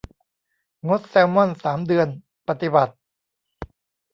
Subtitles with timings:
[0.87, 2.07] งดแซลมอนสามเดือน
[2.47, 2.93] ปฏิบัติ